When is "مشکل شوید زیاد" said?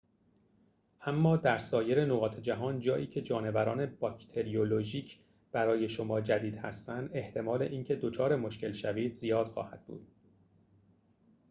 8.35-9.47